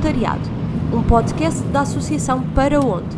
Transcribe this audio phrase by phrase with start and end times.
[0.00, 0.48] Voluntariado,
[0.94, 3.14] um podcast da Associação Para Onde.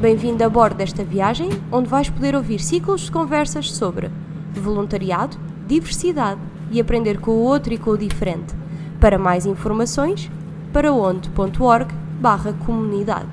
[0.00, 4.10] Bem-vindo a bordo desta viagem, onde vais poder ouvir ciclos de conversas sobre
[4.52, 6.40] voluntariado, diversidade
[6.72, 8.52] e aprender com o outro e com o diferente.
[9.00, 10.28] Para mais informações,
[10.72, 13.30] paraonde.org barra comunidade.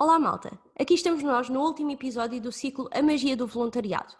[0.00, 4.14] Olá malta, aqui estamos nós no último episódio do ciclo A Magia do Voluntariado.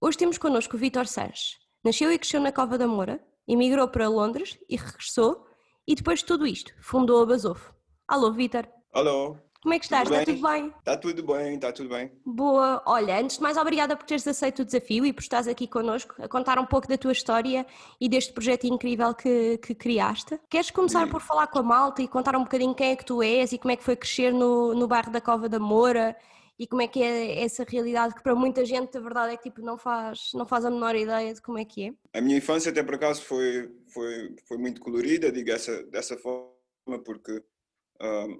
[0.00, 1.58] Hoje temos connosco o Vítor Sanches.
[1.84, 5.46] Nasceu e cresceu na Cova da Moura, emigrou para Londres e regressou,
[5.86, 7.74] e depois de tudo isto, fundou a Basofo.
[8.08, 8.68] Alô, Vítor.
[8.92, 9.36] Alô.
[9.64, 10.06] Como é que estás?
[10.06, 10.66] Tudo Está tudo bem?
[10.78, 12.12] Está tudo bem, está tudo bem.
[12.24, 12.82] Boa.
[12.84, 16.14] Olha, antes de mais, obrigada por teres aceito o desafio e por estares aqui connosco
[16.22, 17.66] a contar um pouco da tua história
[17.98, 20.38] e deste projeto incrível que, que criaste.
[20.50, 21.10] Queres começar Sim.
[21.10, 23.58] por falar com a malta e contar um bocadinho quem é que tu és e
[23.58, 26.14] como é que foi crescer no, no bairro da Cova da Moura
[26.58, 29.44] e como é que é essa realidade que para muita gente a verdade é que
[29.44, 32.18] tipo, não, faz, não faz a menor ideia de como é que é?
[32.18, 37.02] A minha infância até por acaso foi, foi, foi muito colorida, digo essa, dessa forma,
[37.04, 37.42] porque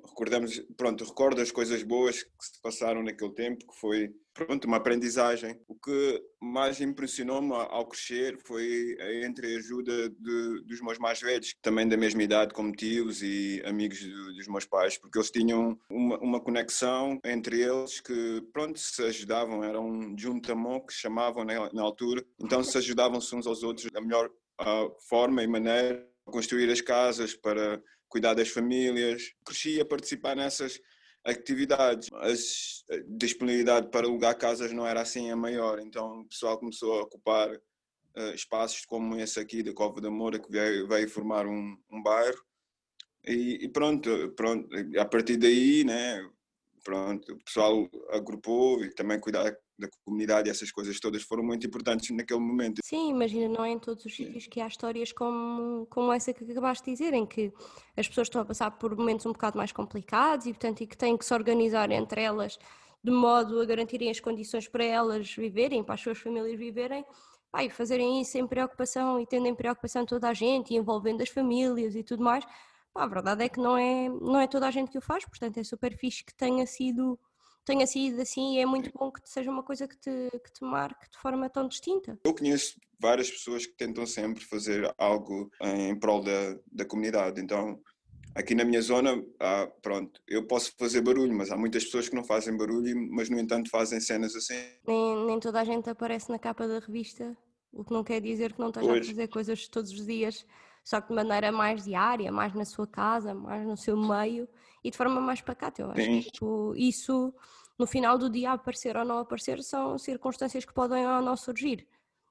[0.07, 4.79] recordamos, pronto, recordo as coisas boas que se passaram naquele tempo, que foi, pronto, uma
[4.79, 5.59] aprendizagem.
[5.69, 11.89] O que mais impressionou-me ao crescer foi a entreajuda de, dos meus mais velhos, também
[11.89, 16.19] da mesma idade, como tios e amigos do- dos meus pais, porque eles tinham uma,
[16.19, 21.83] uma conexão entre eles que, pronto, se ajudavam, era um juntamão que chamavam na, na
[21.83, 26.81] altura, então se ajudavam-se uns aos outros da melhor ah, forma e maneira, construir as
[26.81, 27.83] casas para
[28.15, 29.35] cuidar das famílias.
[29.45, 30.81] Cresci a participar nessas
[31.25, 32.09] atividades.
[32.13, 32.29] A
[33.09, 37.51] disponibilidade para alugar casas não era assim a maior, então o pessoal começou a ocupar
[38.15, 42.01] eh, espaços como esse aqui da Cova da Moura, que veio, veio formar um, um
[42.01, 42.41] bairro.
[43.27, 46.25] E, e pronto, pronto, a partir daí, né,
[46.85, 51.67] pronto, o pessoal agrupou e também cuidar da comunidade e essas coisas todas foram muito
[51.67, 52.81] importantes naquele momento.
[52.85, 56.45] Sim, imagina, não é em todos os sítios que há histórias como, como essa que
[56.51, 57.53] acabaste de dizer, em que
[57.97, 60.97] as pessoas estão a passar por momentos um bocado mais complicados e, portanto, e que
[60.97, 62.59] têm que se organizar entre elas
[63.05, 67.05] de modo a garantirem as condições para elas viverem, para as suas famílias viverem,
[67.63, 71.29] e fazerem isso sem preocupação e tendo em preocupação toda a gente e envolvendo as
[71.29, 72.45] famílias e tudo mais.
[72.93, 75.25] Pá, a verdade é que não é, não é toda a gente que o faz,
[75.25, 77.19] portanto é super fixe que tenha sido,
[77.65, 80.65] tenha sido assim e é muito bom que seja uma coisa que te, que te
[80.65, 82.19] marque de forma tão distinta.
[82.25, 87.41] Eu conheço várias pessoas que tentam sempre fazer algo em prol da, da comunidade.
[87.41, 87.81] Então,
[88.35, 92.15] aqui na minha zona, há, pronto, eu posso fazer barulho, mas há muitas pessoas que
[92.15, 94.55] não fazem barulho, mas no entanto fazem cenas assim.
[94.87, 97.37] Nem, nem toda a gente aparece na capa da revista,
[97.73, 99.07] o que não quer dizer que não esteja a Pois.
[99.07, 100.47] fazer coisas todos os dias,
[100.85, 104.47] só que de maneira mais diária, mais na sua casa, mais no seu meio
[104.85, 105.81] e de forma mais pacata.
[105.81, 106.21] Eu acho Sim.
[106.21, 107.35] que tipo, isso,
[107.79, 111.89] no final do dia, aparecer ou não aparecer, são circunstâncias que podem ou não surgir.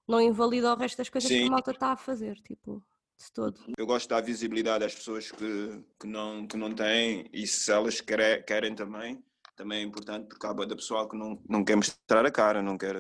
[0.08, 1.48] Não invalida o resto das coisas que Sim.
[1.48, 2.84] a malta está a fazer, tipo,
[3.18, 3.60] de todo.
[3.78, 8.00] Eu gosto dar visibilidade às pessoas que, que, não, que não têm e se elas
[8.00, 9.24] querem, querem também,
[9.56, 12.78] também é importante porque há da pessoal que não, não quer mostrar a cara, não
[12.78, 12.96] quer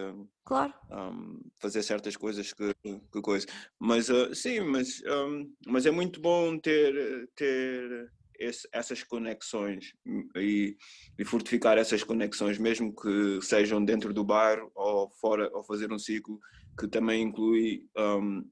[0.45, 3.47] Claro, um, fazer certas coisas que, que coisa.
[3.79, 9.93] Mas uh, sim, mas, um, mas é muito bom ter, ter esse- essas conexões
[10.35, 10.75] e,
[11.17, 15.99] e fortificar essas conexões, mesmo que sejam dentro do bairro ou fora, ou fazer um
[15.99, 16.39] ciclo
[16.79, 18.43] que também inclui um,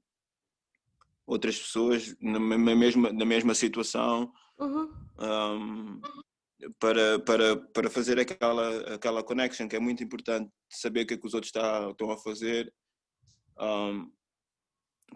[1.26, 6.00] outras pessoas na mesma, na mesma situação uhum, um,
[6.78, 11.16] para, para, para fazer aquela, aquela connection que é muito importante saber o que é
[11.16, 12.72] que os outros tá, estão a fazer
[13.58, 14.10] um,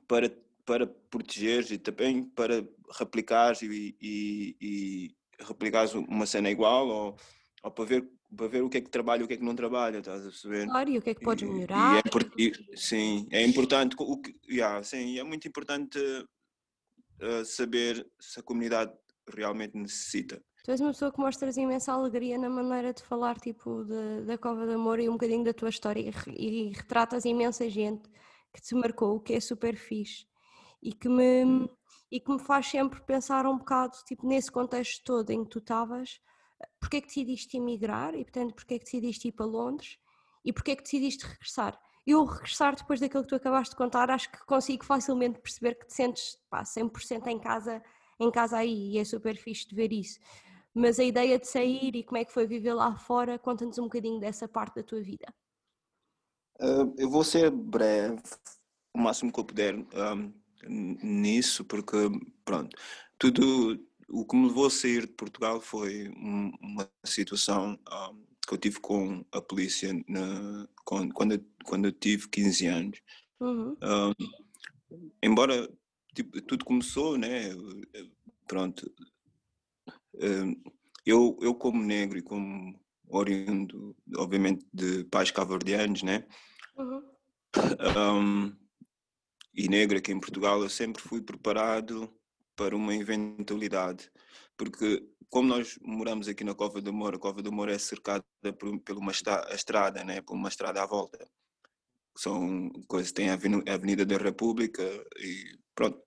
[0.09, 0.31] para,
[0.66, 2.66] para proteger e também para
[2.99, 7.16] replicar e, e, e replicar uma cena igual ou,
[7.62, 9.44] ou para, ver, para ver o que é que trabalha e o que é que
[9.44, 10.66] não trabalha, estás a perceber?
[10.66, 12.04] claro, e o que é que podes E- melhorar?
[12.37, 18.41] E é sim, é importante, o que, yeah, sim, é muito importante uh, saber se
[18.41, 18.93] a comunidade
[19.33, 20.42] realmente necessita.
[20.65, 24.36] Tu és uma pessoa que mostras imensa alegria na maneira de falar, tipo, de- da
[24.36, 28.10] Cova de Amor e um bocadinho da tua história e, e retratas imensa gente
[28.53, 30.27] que te marcou, o que é super fixe
[30.86, 31.68] e que me,
[32.12, 35.59] e que me faz sempre pensar um bocado, tipo, nesse contexto todo em que tu
[35.59, 36.21] estavas,
[36.78, 39.98] porque é que decidiste emigrar e, portanto, porque é que decidiste ir para Londres
[40.44, 41.77] e porque é que decidiste regressar.
[42.06, 45.86] Eu regressar depois daquilo que tu acabaste de contar, acho que consigo facilmente perceber que
[45.88, 47.83] te sentes pá, 100% em casa,
[48.21, 50.21] em casa aí e é super fixe de ver isso.
[50.72, 53.84] Mas a ideia de sair e como é que foi viver lá fora, conta-nos um
[53.84, 55.27] bocadinho dessa parte da tua vida.
[56.60, 58.22] Uh, eu vou ser breve,
[58.94, 60.34] o máximo que eu puder um, n-
[60.68, 61.97] nisso, porque,
[62.45, 62.77] pronto,
[63.18, 63.78] tudo
[64.09, 68.59] o que me levou a sair de Portugal foi um- uma situação um, que eu
[68.59, 73.01] tive com a polícia na- quando, quando, eu, quando eu tive 15 anos.
[73.41, 74.13] Uhum, Um,
[75.22, 75.68] embora
[76.15, 77.51] tipo, tudo começou, né?
[78.47, 78.91] Pronto.
[81.04, 82.78] Eu, eu como negro e como
[83.09, 86.27] oriundo, obviamente, de pais cabo-verdianos, né?
[86.77, 87.03] Uhum.
[89.57, 92.13] E negro aqui em Portugal, eu sempre fui preparado
[92.55, 94.11] para uma eventualidade,
[94.57, 98.25] porque como nós moramos aqui na Cova do Moro, a Cova do Moro é cercada
[98.59, 100.21] por, por uma estrada, né?
[100.21, 101.27] por uma estrada à volta.
[102.17, 104.83] São coisas, tem a Avenida da República
[105.19, 106.01] e pronto.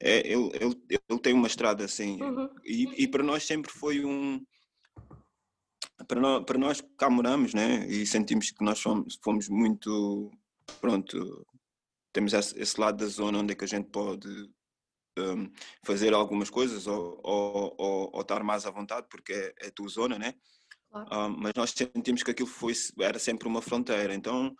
[0.00, 2.22] É, ele, ele, ele tem uma estrada assim.
[2.22, 2.48] Uhum.
[2.64, 4.44] E, e para nós sempre foi um,
[6.06, 7.86] para nós, para nós cá moramos, né?
[7.88, 10.30] E sentimos que nós fomos, fomos muito,
[10.80, 11.46] pronto,
[12.16, 14.26] temos esse, lado da zona onde é que a gente pode
[15.18, 15.52] um,
[15.84, 19.70] fazer algumas coisas ou, ou, ou, ou, estar mais à vontade, porque é, é a
[19.70, 20.32] tua zona, né?
[20.90, 21.14] Claro.
[21.14, 24.14] Um, mas nós sentimos que aquilo foi, era sempre uma fronteira.
[24.14, 24.56] Então,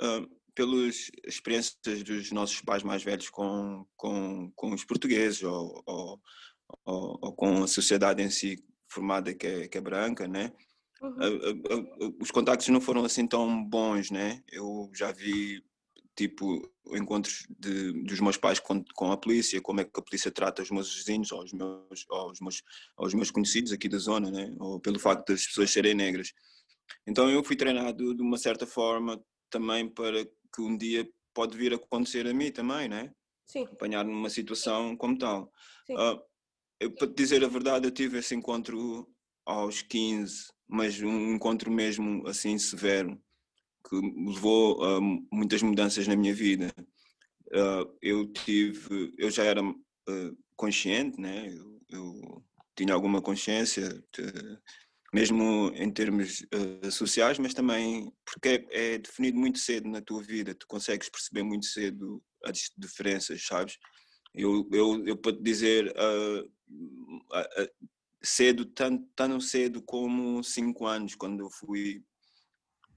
[0.00, 6.20] um, pelas experiências dos nossos pais mais velhos com, com, com os portugueses ou, ou,
[6.84, 8.56] ou, com a sociedade em si
[8.88, 10.52] formada que é, que é branca, né?
[11.02, 12.14] Uhum.
[12.20, 14.44] Os contactos não foram assim tão bons, né?
[14.46, 15.60] Eu já vi
[16.20, 20.30] tipo encontros de, dos meus pais com, com a polícia, como é que a polícia
[20.30, 22.62] trata os meus vizinhos ou os meus, ou os meus,
[22.98, 24.54] ou os meus conhecidos aqui da zona, né?
[24.58, 26.32] ou pelo facto das pessoas serem negras.
[27.06, 31.72] Então eu fui treinado de uma certa forma também para que um dia pode vir
[31.72, 33.10] a acontecer a mim também, né?
[33.46, 33.64] Sim.
[33.64, 35.50] Apanhar numa situação como tal.
[35.88, 36.20] Uh,
[36.78, 39.08] eu, para te dizer a verdade, eu tive esse encontro
[39.46, 43.18] aos 15, mas um encontro mesmo assim severo,
[43.88, 45.00] que levou a
[45.32, 46.72] muitas mudanças na minha vida.
[47.48, 51.48] Uh, eu tive, eu já era uh, consciente, né?
[51.52, 52.44] Eu, eu,
[52.76, 54.58] tinha alguma consciência, de,
[55.12, 60.22] mesmo em termos uh, sociais, mas também porque é, é, definido muito cedo na tua
[60.22, 63.76] vida, tu consegues perceber muito cedo as diferenças, sabes?
[64.32, 65.92] Eu, eu, eu te dizer,
[68.22, 72.04] cedo, tanto, tanto cedo como cinco anos, quando eu fui,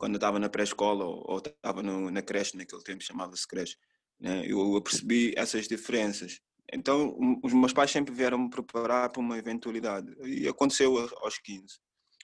[0.03, 3.77] quando eu estava na pré-escola ou, estava na creche, naquele tempo chamava-se creche,
[4.19, 4.43] né?
[4.45, 6.41] eu, percebi essas diferenças.
[6.73, 10.13] Então, os meus pais sempre vieram me preparar para uma eventualidade.
[10.25, 11.63] E aconteceu aos 15.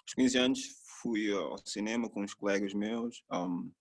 [0.01, 0.59] Aos 15 anos
[1.01, 3.23] fui ao cinema com uns colegas meus.
[3.31, 3.71] Um,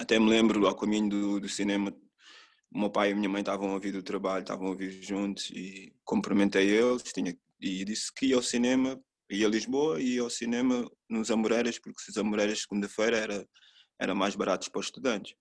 [0.00, 1.94] até me lembro, ao caminho do, do cinema,
[2.72, 4.90] o meu pai e a minha mãe estavam a ouvir do trabalho, estavam a ouvir
[5.00, 7.04] juntos e cumprimentei eles.
[7.04, 9.00] Tinha e disse que ia ao cinema,
[9.32, 13.48] ia a Lisboa e ao cinema nos Amoreiras, porque os Amoreiras segunda-feira era,
[13.98, 15.34] era mais baratos para os estudantes.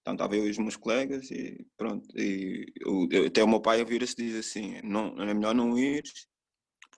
[0.00, 2.08] Então estava eu e os meus colegas e pronto.
[2.16, 6.04] E eu, até o meu pai a vir-se diz assim, não, é melhor não ir,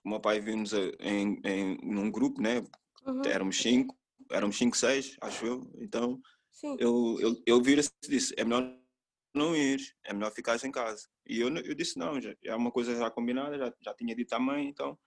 [0.05, 2.63] o meu pai viu-nos em, em, num grupo, né?
[3.05, 3.21] Uhum.
[3.25, 3.97] Éramos cinco,
[4.31, 5.71] éramos cinco, seis, acho eu.
[5.79, 6.21] Então
[6.51, 6.77] Sim.
[6.79, 8.77] eu, eu, eu vira-se e disse, é melhor
[9.33, 11.07] não ir, é melhor ficar em casa.
[11.27, 14.33] E eu, eu disse, não, já, é uma coisa já combinada, já, já tinha dito
[14.33, 14.97] à mãe, então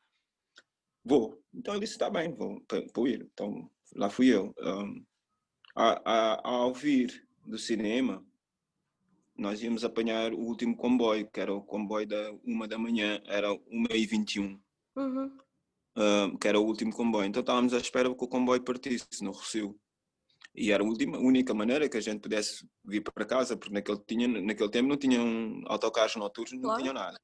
[1.04, 1.42] vou.
[1.54, 2.62] Então ele disse, está bem, vou,
[2.94, 3.28] vou ir.
[3.32, 4.54] Então lá fui eu.
[4.58, 5.04] Um,
[5.74, 8.24] a, a, ao vir do cinema,
[9.36, 13.52] nós íamos apanhar o último comboio, que era o comboio da uma da manhã, era
[13.52, 14.60] uma e vinte e um.
[14.96, 15.38] Uhum.
[15.96, 17.26] Um, que era o último comboio.
[17.26, 19.78] Então estávamos à espera que o comboio partisse no Rocio.
[20.54, 23.98] E era a última, única maneira que a gente pudesse vir para casa, porque naquele,
[24.06, 26.66] tinha, naquele tempo não tinham autocarros noturnos, claro.
[26.66, 27.18] não tinham nada.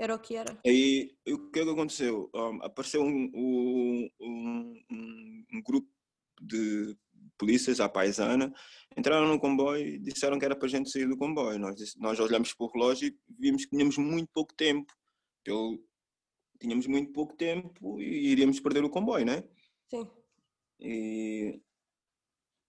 [0.00, 0.58] Era o que era.
[0.64, 2.30] E o que é que aconteceu?
[2.34, 5.90] Um, apareceu um, um, um, um, grupo
[6.40, 6.96] de
[7.36, 8.50] polícias à paisana,
[8.96, 11.58] entraram no comboio e disseram que era para a gente sair do comboio.
[11.58, 14.90] Nós, nós olhamos para o relógio e vimos que tínhamos muito pouco tempo.
[15.44, 15.78] Pelo,
[16.58, 19.44] tínhamos muito pouco tempo e iríamos perder o comboio, não é?
[19.90, 20.08] Sim.
[20.80, 21.60] E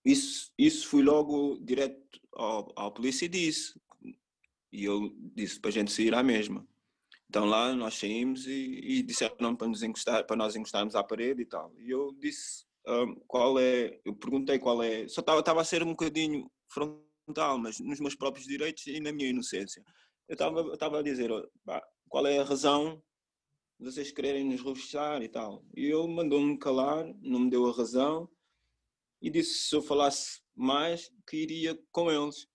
[0.03, 3.79] isso, isso fui logo direto ao, ao polícia e disse.
[4.69, 6.67] E eu disse para a gente sair à mesma.
[7.31, 11.43] Então lá nós saímos e, e disseram para, nos encostar, para nós encostarmos à parede
[11.43, 11.73] e tal.
[11.77, 15.81] E eu disse um, qual é, eu perguntei qual é, só estava, estava a ser
[15.81, 19.81] um bocadinho frontal, mas nos meus próprios direitos e na minha inocência.
[20.27, 21.31] Eu estava, estava a dizer
[22.09, 23.01] qual é a razão
[23.79, 25.63] de vocês quererem nos revistar e tal.
[25.73, 28.29] E ele mandou-me calar, não me deu a razão
[29.21, 32.45] e disse se eu falasse mais que iria com eles,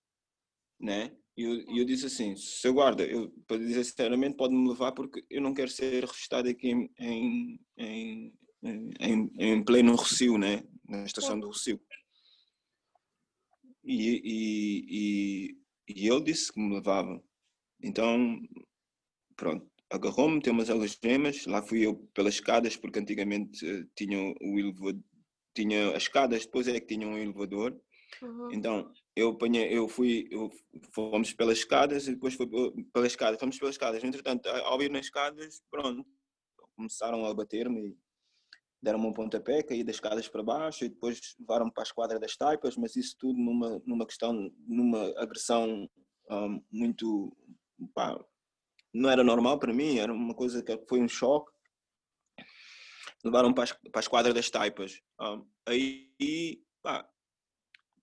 [0.79, 1.17] né?
[1.37, 5.43] E eu, eu disse assim, seu guarda, eu, para dizer sinceramente, pode-me levar porque eu
[5.43, 8.33] não quero ser revistado aqui em, em, em,
[8.99, 10.63] em, em pleno Rocio, né?
[10.89, 11.79] Na estação do Rocio.
[13.85, 15.57] E, e, e,
[15.95, 17.23] e ele disse que me levava.
[17.83, 18.41] Então,
[19.37, 24.59] pronto, agarrou-me, tem umas algemas, lá fui eu pelas escadas, porque antigamente uh, tinham o
[24.59, 25.01] elevador,
[25.55, 27.79] tinha as escadas, depois é que tinha um elevador.
[28.23, 28.53] Uhum.
[28.53, 30.51] Então, eu apanhei, eu fui, eu,
[30.93, 32.49] fomos pelas escadas e depois foi
[32.93, 34.03] pelas escadas, fomos pelas escadas.
[34.03, 36.07] Entretanto, ao ir nas escadas, pronto,
[36.77, 37.99] começaram a bater-me e
[38.83, 42.37] deram-me um pontapé, caí das escadas para baixo e depois levaram-me para a esquadra das
[42.37, 45.89] taipas, mas isso tudo numa, numa questão, numa agressão
[46.31, 47.37] um, muito,
[47.95, 48.19] pá,
[48.93, 51.51] não era normal para mim, era uma coisa que foi um choque.
[53.25, 55.01] Levaram-me para, para a esquadra das taipas.
[55.21, 57.09] Um, aí, pá,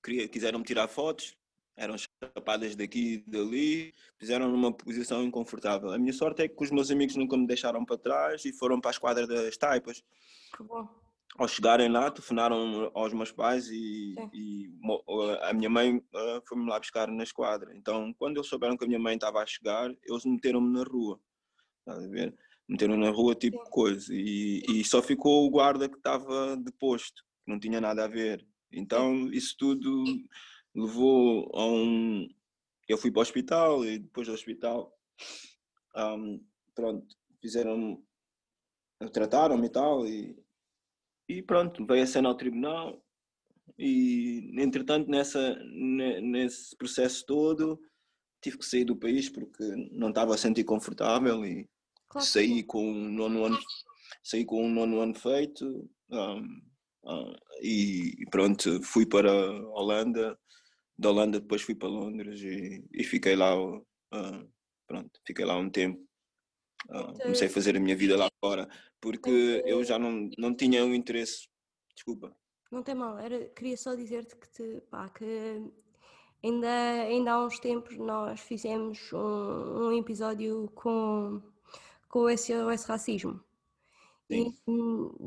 [0.03, 1.35] queria, quiseram-me tirar fotos,
[1.75, 5.91] eram chapadas daqui e dali, fizeram numa posição inconfortável.
[5.91, 8.79] A minha sorte é que os meus amigos nunca me deixaram para trás e foram
[8.79, 10.03] para a esquadra das taipas.
[10.55, 10.87] Que bom.
[11.35, 14.71] Ao chegarem lá, telefonaram aos meus pais e, e
[15.41, 17.75] a minha mãe uh, foi-me lá buscar na esquadra.
[17.75, 21.19] Então, quando eles souberam que a minha mãe estava a chegar, eles meteram-me na rua.
[21.79, 22.35] Estás a ver?
[22.69, 23.71] Meteram na rua tipo Sim.
[23.71, 24.13] coisa.
[24.13, 28.45] E, e só ficou o guarda que estava deposto, que não tinha nada a ver.
[28.73, 30.03] Então, isso tudo
[30.75, 32.27] levou a um.
[32.87, 34.93] Eu fui para o hospital e depois do hospital,
[35.95, 36.43] um,
[36.75, 37.05] pronto,
[37.41, 38.03] fizeram.
[39.11, 40.35] trataram-me e tal, e,
[41.29, 43.01] e pronto, veio a cena ao tribunal.
[43.77, 47.79] E entretanto, nessa, nesse processo todo,
[48.41, 51.67] tive que sair do país porque não estava a sentir confortável e
[52.09, 52.27] claro.
[52.27, 53.57] saí com um nono ano,
[54.21, 55.89] saí com um nono ano feito.
[56.09, 56.72] Um,
[57.61, 60.37] e pronto, fui para a Holanda,
[60.97, 64.51] da Holanda depois fui para Londres e, e fiquei lá, uh,
[64.87, 66.01] pronto, fiquei lá um tempo.
[66.89, 68.67] Uh, comecei a fazer a minha vida lá fora,
[68.99, 71.47] porque eu já não, não tinha o um interesse,
[71.95, 72.35] desculpa.
[72.71, 75.61] Não tem mal, era, queria só dizer-te que, te, pá, que
[76.43, 81.41] ainda, ainda há uns tempos nós fizemos um, um episódio com,
[82.09, 83.41] com esse, esse racismo
[84.29, 84.53] e,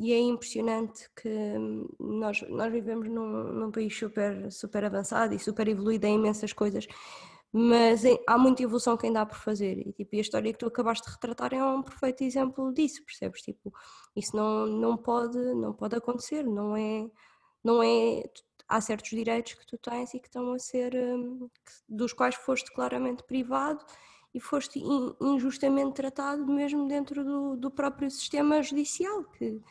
[0.01, 1.29] e, é impressionante que
[2.01, 6.87] nós, nós vivemos num, num país super, super avançado e super evoluído em imensas coisas,
[7.53, 9.79] mas há muita evolução que ainda há por fazer.
[9.79, 13.43] E, tipo, a história que tu acabaste de retratar é um perfeito exemplo disso, percebes?
[13.43, 13.73] Tipo,
[14.15, 17.09] isso não, não, pode, não pode acontecer, não é,
[17.63, 18.25] não é.
[18.69, 20.95] Há certos direitos que tu tens e que estão a ser.
[20.95, 21.49] Hum,
[21.89, 23.85] dos quais foste claramente privado
[24.37, 24.83] e foste
[25.19, 29.63] injustamente tratado mesmo dentro do, do próprio sistema judicial, que,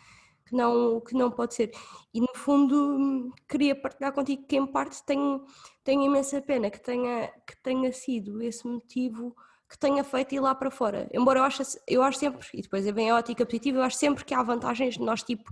[0.44, 1.72] que, não, que não pode ser.
[2.12, 5.46] E no fundo queria partilhar contigo que em parte tenho,
[5.84, 9.36] tenho imensa pena que tenha, que tenha sido esse motivo
[9.70, 11.08] que tenha feito ir lá para fora.
[11.14, 14.26] Embora eu acho, eu acho sempre, e depois vem a ótica positiva, eu acho sempre
[14.26, 15.44] que há vantagens de nós tipo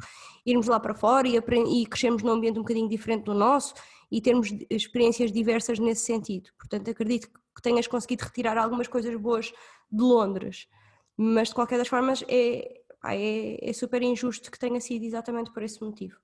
[0.44, 3.76] irmos lá para fora e, e crescermos num ambiente um bocadinho diferente do nosso
[4.12, 6.50] e termos experiências diversas nesse sentido.
[6.58, 9.54] Portanto, acredito que que tenhas conseguido retirar algumas coisas boas
[9.92, 10.68] de Londres,
[11.16, 15.64] mas de qualquer das formas é, é, é super injusto que tenha sido exatamente por
[15.64, 16.18] esse motivo.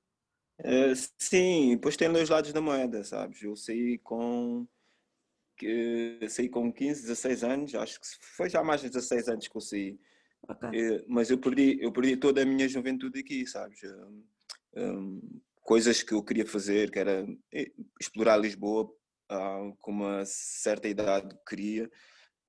[0.59, 3.41] Uh, sim, depois tem dois lados da moeda, sabes?
[3.41, 4.67] Eu saí com
[5.55, 8.07] que saí com 15, 16 anos, acho que
[8.37, 9.99] foi já mais de 16 anos que eu saí.
[10.47, 10.97] Okay.
[10.97, 13.83] Uh, mas eu perdi, eu perdi toda a minha juventude aqui, sabes?
[13.83, 14.23] Um,
[14.77, 18.89] um, coisas que eu queria fazer, que era eh, explorar Lisboa,
[19.31, 21.89] uh, com uma certa idade queria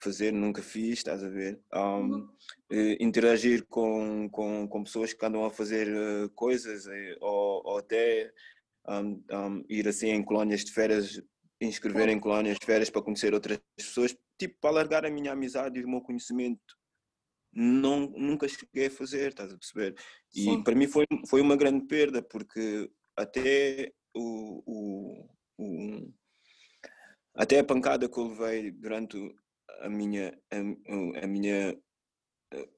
[0.03, 1.61] fazer, nunca fiz, estás a ver?
[1.73, 2.29] Um, uhum.
[2.73, 7.79] Eh, interagir com, com, com pessoas que andam a fazer uh, coisas eh, ou, ou,
[7.79, 8.33] até
[8.89, 11.23] um, um, ir assim em colónias de férias,
[11.61, 15.79] inscrever em colónias de férias para conhecer outras pessoas, tipo para alargar a minha amizade
[15.79, 16.61] e o meu conhecimento.
[17.53, 19.95] Não, nunca cheguei a fazer, estás a perceber?
[20.35, 20.63] E Sim.
[20.63, 26.13] para mim foi, foi uma grande perda, porque até o, o, o
[27.35, 29.17] até a pancada que eu levei durante
[29.81, 31.79] a minha, a, a minha,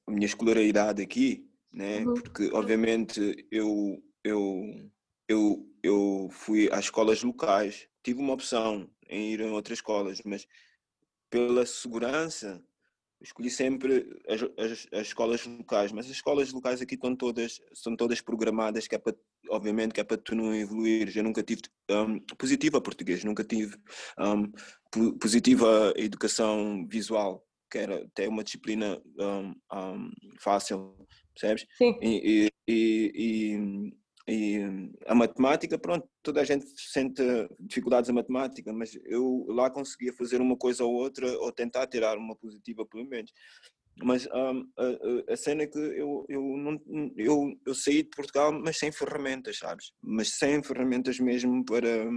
[0.07, 1.99] a minha escolaridade aqui, né?
[2.05, 2.13] Uhum.
[2.13, 4.91] porque obviamente eu, eu,
[5.27, 10.47] eu, eu fui às escolas locais, tive uma opção em ir a outras escolas, mas
[11.29, 12.63] pela segurança
[13.23, 17.95] escolhi sempre as, as, as, escolas locais, mas as escolas locais aqui estão todas, são
[17.95, 19.15] todas programadas, que é para,
[19.49, 21.15] obviamente, que é para tu não evoluir.
[21.15, 23.75] Eu nunca tive um, positiva português, nunca tive
[24.19, 24.51] um,
[25.17, 30.95] positiva educação visual, que era até uma disciplina um, fácil,
[31.33, 31.65] percebes?
[31.77, 31.97] Sim.
[32.01, 34.61] e, e, e e
[35.05, 37.21] a matemática, pronto, toda a gente sente
[37.59, 42.17] dificuldades a matemática, mas eu lá conseguia fazer uma coisa ou outra, ou tentar tirar
[42.17, 43.33] uma positiva pelo menos.
[44.01, 46.81] Mas um, a, a, cena é que eu, eu, não,
[47.15, 49.91] eu, eu saí de Portugal, mas sem ferramentas, sabes?
[50.01, 52.09] Mas sem ferramentas mesmo para,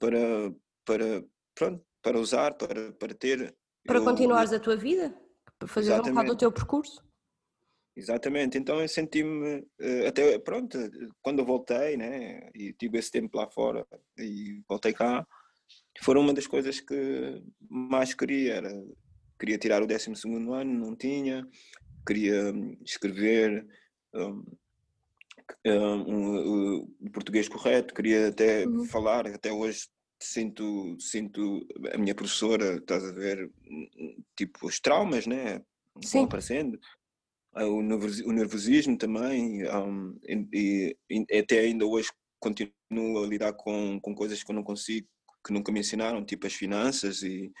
[0.00, 0.52] para,
[0.84, 3.54] para, pronto, para usar, para, para ter.
[3.86, 5.14] Para eu, continuares a tua vida?
[5.58, 6.10] Para fazer exatamente.
[6.10, 7.11] um bocado o teu percurso?
[7.94, 10.78] Exatamente, então eu senti-me, eh, até pronto,
[11.20, 15.26] quando eu voltei, né, e tive esse tempo lá fora e voltei cá,
[16.00, 18.54] foram uma das coisas que mais queria.
[18.54, 18.70] Era,
[19.38, 20.10] queria tirar o 12
[20.52, 21.46] ano, não tinha,
[22.06, 23.66] queria hum, escrever
[24.14, 24.44] um,
[25.66, 28.84] um, um, português correto, queria até uhum.
[28.84, 29.88] falar, até hoje
[30.20, 33.50] sinto, sinto a minha professora, estás a ver,
[34.36, 35.60] tipo, os traumas, né?
[36.02, 36.24] Sim.
[36.24, 36.78] aparecendo.
[37.54, 40.18] Ah, o nervosismo também, um,
[40.52, 45.06] e, e, até ainda hoje continuo a lidar com, com coisas que eu não consigo,
[45.46, 47.52] que nunca me ensinaram, tipo as finanças e,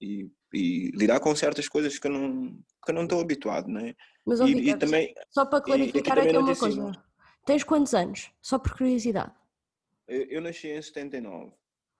[0.00, 3.94] e, e lidar com certas coisas que eu não, que eu não estou habituado, né?
[4.24, 7.04] Mas, ó, e, e também, só para clarificar aqui, aqui uma coisa,
[7.44, 8.30] tens quantos anos?
[8.40, 9.32] Só por curiosidade.
[10.08, 11.52] Eu, eu nasci em 79.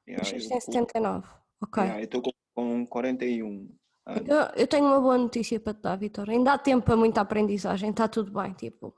[0.06, 1.26] Nasceste em 79,
[1.60, 1.82] ok.
[1.82, 3.68] Yeah, eu estou com, com 41.
[4.06, 6.28] Eu, eu, tenho uma boa notícia para te dar, Vitor.
[6.28, 8.94] Ainda há tempo para muita aprendizagem, está tudo bem, tipo.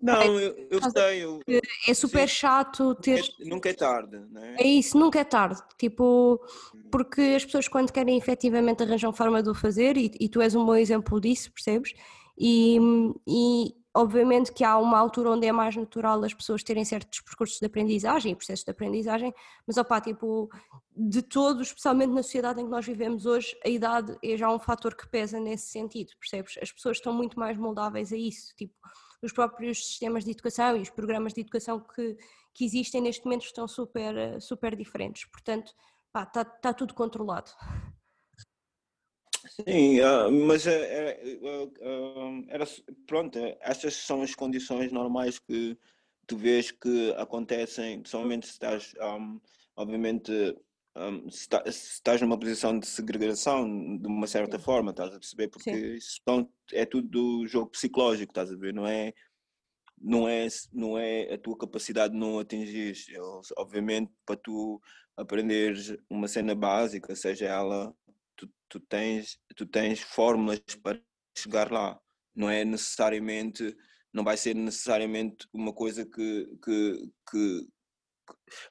[0.00, 1.24] Não, eu, eu sei.
[1.24, 1.40] Eu,
[1.88, 3.20] é super sim, chato ter.
[3.20, 4.56] É, nunca é tarde, não é?
[4.56, 5.60] É isso, nunca é tarde.
[5.78, 6.40] Tipo,
[6.74, 6.82] hum.
[6.90, 10.54] porque as pessoas, quando querem efetivamente arranjar forma de o fazer, e, e tu és
[10.54, 11.94] um bom exemplo disso, percebes?
[12.36, 12.78] E,
[13.26, 17.58] e obviamente que há uma altura onde é mais natural as pessoas terem certos percursos
[17.60, 19.34] de aprendizagem e processos de aprendizagem,
[19.66, 20.50] mas opá, tipo,
[20.96, 24.58] de todo, especialmente na sociedade em que nós vivemos hoje, a idade é já um
[24.58, 26.58] fator que pesa nesse sentido, percebes?
[26.60, 28.74] As pessoas estão muito mais moldáveis a isso, tipo,
[29.22, 32.16] os próprios sistemas de educação e os programas de educação que,
[32.52, 35.72] que existem neste momento estão super, super diferentes, portanto,
[36.08, 37.50] está tá tudo controlado.
[39.48, 42.64] Sim, uh, mas é, uh, era,
[43.06, 45.76] pronto, estas são as condições normais que
[46.26, 49.40] tu vês que acontecem, somente se estás, um,
[49.76, 50.32] obviamente,
[50.94, 53.66] um, está, estás numa posição de segregação
[53.98, 55.48] de uma certa forma, estás a perceber?
[55.48, 56.20] Porque isso
[56.72, 58.74] é tudo do jogo psicológico, estás a ver?
[58.74, 59.12] Não é,
[59.98, 62.94] não é, não é a tua capacidade de não atingir.
[63.56, 64.80] Obviamente, para tu
[65.16, 67.94] aprenderes uma cena básica, seja ela
[68.36, 71.00] tu, tu, tens, tu tens fórmulas para
[71.36, 71.98] chegar lá.
[72.34, 73.74] Não é necessariamente,
[74.12, 77.68] não vai ser necessariamente uma coisa que, que, que,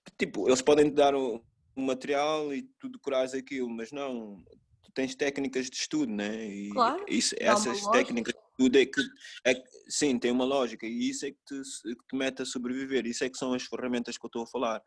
[0.05, 1.43] que tipo, eles podem te dar o,
[1.75, 4.43] o material e tu decorares aquilo, mas não,
[4.83, 6.45] tu tens técnicas de estudo, né?
[6.45, 9.01] E claro, isso, essas técnicas de estudo é que,
[9.45, 12.45] é que, sim, tem uma lógica e isso é que te, que te mete a
[12.45, 14.81] sobreviver, isso é que são as ferramentas que eu estou a falar.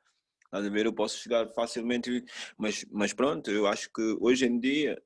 [0.45, 0.87] Estás a ver?
[0.87, 2.25] Eu posso chegar facilmente,
[2.57, 5.03] mas, mas pronto, eu acho que hoje em dia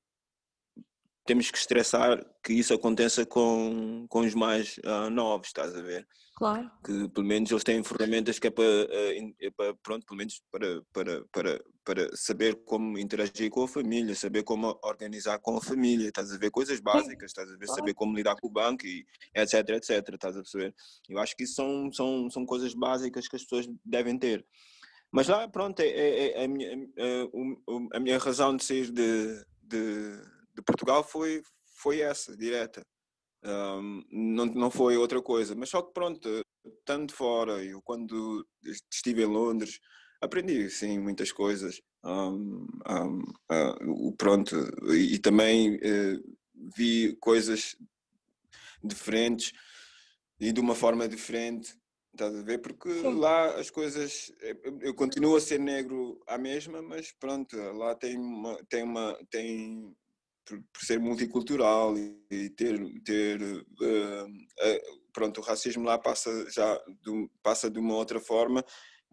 [1.28, 6.08] temos que estressar que isso aconteça com, com os mais uh, novos, estás a ver?
[6.34, 6.70] Claro.
[6.82, 10.40] Que pelo menos eles têm ferramentas que é para, uh, é para pronto, pelo menos
[10.50, 15.60] para, para, para, para saber como interagir com a família, saber como organizar com a
[15.60, 16.50] família, estás a ver?
[16.50, 17.66] Coisas básicas, estás a ver?
[17.66, 20.74] Saber como lidar com o banco e etc, etc, estás a perceber?
[21.10, 24.46] Eu acho que isso são, são, são coisas básicas que as pessoas devem ter.
[25.12, 26.88] Mas lá, pronto, é, é, é a, minha,
[27.92, 31.42] a, a, minha razão de sair de, de, de, Portugal foi,
[31.76, 32.82] foi essa, direta.
[33.44, 35.54] Um, não, não foi outra coisa.
[35.54, 36.40] Mas só que, pronto,
[36.84, 38.46] tanto fora, eu quando
[38.92, 39.78] estive em Londres,
[40.20, 41.80] aprendi, sim, muitas coisas.
[42.04, 44.54] Um, um, uh, pronto,
[44.92, 46.38] e, e também uh,
[46.76, 47.76] vi coisas
[48.82, 49.52] diferentes
[50.40, 51.76] e de uma forma diferente
[52.18, 52.58] Estás a ver?
[52.58, 53.14] Porque Sim.
[53.14, 54.32] lá as coisas.
[54.40, 58.58] Eh, eu continuo a ser negro à mesma, mas pronto, lá tem uma.
[58.68, 59.96] Tem uma tem,
[60.72, 62.78] por, ser multicultural e, ter.
[63.04, 68.64] ter uh, pronto, o racismo lá passa já de, passa de uma outra forma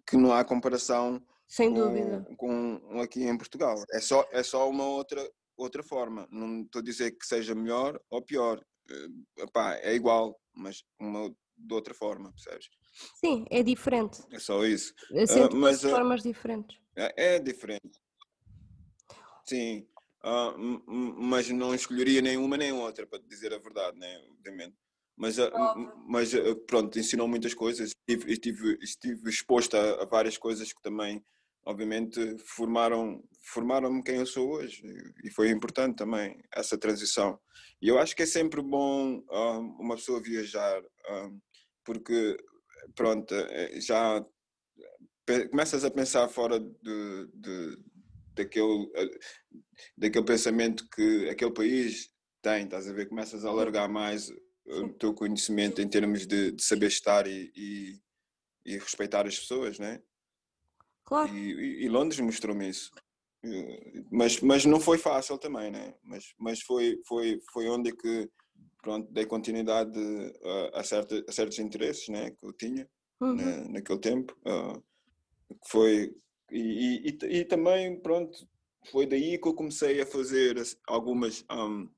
[0.05, 1.21] que não há comparação.
[1.47, 2.27] Sem com, dúvida.
[2.37, 3.75] Com aqui em Portugal.
[3.91, 6.27] É só, é só uma outra, outra forma.
[6.31, 8.59] Não estou a dizer que seja melhor ou pior.
[8.89, 12.69] Uh, epá, é igual, mas uma de outra forma, percebes?
[13.19, 14.21] Sim, é diferente.
[14.31, 14.93] É só isso.
[15.11, 16.77] Uh, mas, uh, formas diferentes.
[16.95, 17.99] É, é diferente.
[19.45, 19.87] Sim.
[20.25, 24.21] Uh, mas não escolheria nenhuma nem outra, para dizer a verdade, né?
[24.31, 24.75] obviamente.
[25.15, 25.37] Mas,
[26.07, 26.31] mas
[26.67, 27.91] pronto, ensinou muitas coisas.
[28.07, 31.23] Estive, estive, estive exposto a, a, várias coisas que também,
[31.65, 34.81] obviamente, formaram formaram-me quem eu sou hoje.
[35.23, 37.39] E foi importante também essa transição.
[37.81, 39.23] E eu acho que é sempre bom
[39.79, 40.81] uma pessoa viajar,
[41.85, 42.35] porque
[42.95, 44.25] pronto, é, já
[45.49, 47.77] começas a pensar fora de, de,
[48.35, 48.91] daquele,
[49.97, 52.09] daquele pensamento que aquele país
[52.41, 53.07] tem, estás a ver?
[53.07, 54.31] Começas a alargar mais
[54.65, 58.01] o teu conhecimento em termos de, de saber estar e, e,
[58.65, 60.01] e, respeitar as pessoas, né?
[61.05, 61.35] Claro.
[61.35, 62.91] E, e Londres mostrou-me isso.
[64.11, 65.93] Mas, mas não foi fácil também, né?
[66.03, 68.29] Mas, mas foi, foi, foi onde é que
[68.81, 69.99] pronto, dei continuidade
[70.73, 72.87] a, a, certa, a certos interesses né, que eu tinha
[73.19, 73.35] uhum.
[73.35, 74.35] né, naquele tempo.
[74.45, 74.83] Uh,
[75.67, 76.15] foi
[76.51, 78.47] e, e, e, também, pronto,
[78.91, 80.55] foi daí que eu comecei a fazer
[80.87, 81.89] algumas um,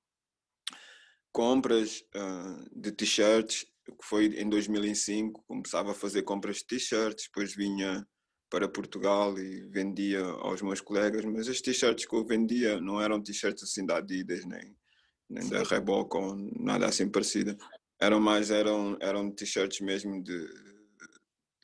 [1.31, 7.55] compras uh, de t-shirts, que foi em 2005, começava a fazer compras de t-shirts, depois
[7.55, 8.05] vinha
[8.49, 13.21] para Portugal e vendia aos meus colegas, mas as t-shirts que eu vendia não eram
[13.21, 14.75] t-shirts assim da Adidas, nem,
[15.29, 17.57] nem da Reebok ou nada assim parecido.
[17.99, 20.47] Eram mais, eram, eram t-shirts mesmo de,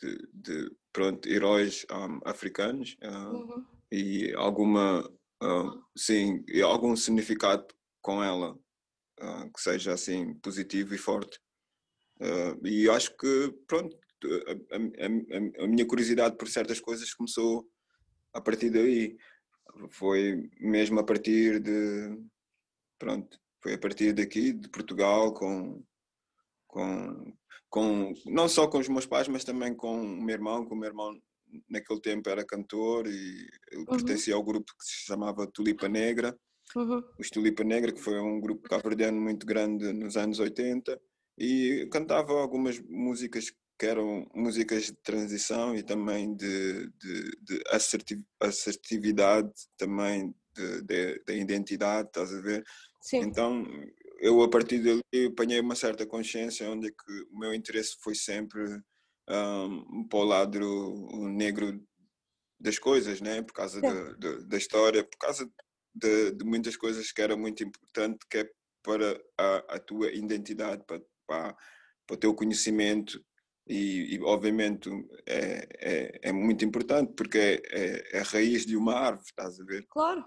[0.02, 3.66] de, de, pronto, heróis um, africanos uh, uhum.
[3.92, 5.02] e alguma,
[5.42, 7.66] uh, sim, e algum significado
[8.02, 8.54] com ela,
[9.20, 11.40] uh, que seja assim positivo e forte.
[12.64, 17.68] e acho que, pronto, a, a, a, minha curiosidade por certas coisas começou
[18.32, 19.18] a partir daí.
[19.90, 22.18] Foi mesmo a partir de.
[23.00, 25.84] Pronto, foi a partir daqui, de Portugal, com,
[26.68, 27.34] com,
[27.70, 30.76] com não só com os meus pais, mas também com o meu irmão, que o
[30.76, 31.14] meu irmão
[31.70, 33.86] naquele tempo era cantor e uhum.
[33.86, 36.38] pertencia ao grupo que se chamava Tulipa Negra.
[36.76, 37.04] Uhum.
[37.20, 41.00] Os Tulipa Negra, que foi um grupo cabo-verdiano muito grande nos anos 80,
[41.38, 47.64] e cantava algumas músicas que eram músicas de transição e também de, de, de
[48.42, 50.34] assertividade, também
[51.26, 52.64] da identidade, estás a ver?
[53.02, 53.18] Sim.
[53.18, 53.66] Então,
[54.24, 58.16] eu a partir dali apanhei uma certa consciência onde é que o meu interesse foi
[58.16, 58.64] sempre
[59.30, 61.86] um, para o lado negro
[62.58, 63.42] das coisas, né?
[63.42, 65.46] por causa de, de, da história, por causa
[65.94, 68.50] de, de, muitas coisas que era muito importante, que é
[68.82, 71.54] para a, a tua identidade, para, para,
[72.08, 73.22] para o teu conhecimento,
[73.68, 74.90] e, e, obviamente
[75.26, 79.60] é, é, é, muito importante porque é, é, é, a raiz de uma árvore, estás
[79.60, 79.86] a ver?
[79.90, 80.26] Claro.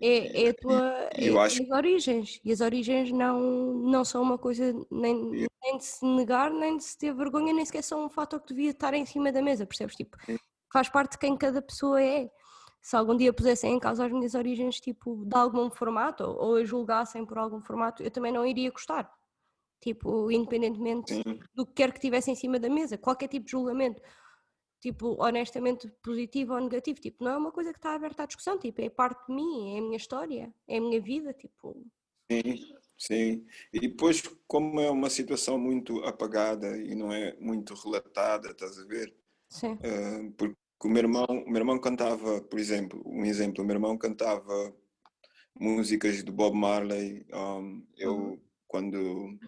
[0.00, 1.62] É, é a tua e, é, acho...
[1.62, 3.40] as origens e as origens não,
[3.74, 7.64] não são uma coisa nem, nem de se negar nem de se ter vergonha nem
[7.64, 9.96] sequer são um fator que devia estar em cima da mesa, percebes?
[9.96, 10.16] Tipo,
[10.72, 12.30] faz parte de quem cada pessoa é.
[12.82, 16.56] Se algum dia pusessem em causa as minhas origens tipo de algum formato ou, ou
[16.56, 19.10] a julgassem por algum formato eu também não iria gostar.
[19.80, 24.00] Tipo, independentemente do que quer que tivesse em cima da mesa, qualquer tipo de julgamento,
[24.82, 28.58] tipo, honestamente positivo ou negativo, tipo, não é uma coisa que está aberta à discussão,
[28.58, 31.86] tipo, é parte de mim, é a minha história, é a minha vida, tipo.
[32.30, 32.42] Sim,
[32.98, 33.46] sim.
[33.72, 38.84] E depois, como é uma situação muito apagada e não é muito relatada, estás a
[38.84, 39.14] ver?
[39.48, 39.74] Sim.
[39.74, 43.76] Uh, porque o meu irmão, o meu irmão cantava, por exemplo, um exemplo, o meu
[43.76, 44.74] irmão cantava
[45.54, 48.40] músicas do Bob Marley, um, eu uhum.
[48.66, 49.38] quando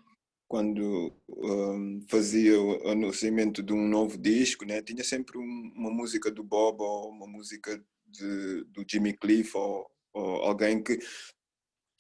[0.55, 6.31] quando um, fazia o anunciamento de um novo disco, né, tinha sempre um, uma música
[6.31, 10.97] do Bob ou uma música de, do Jimmy Cliff ou, ou, alguém que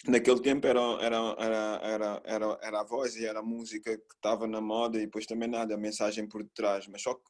[0.07, 4.15] naquele tempo era, era, era, era, era, era a voz e era a música que
[4.15, 7.25] estava na moda e depois também nada, a mensagem por detrás, mas só que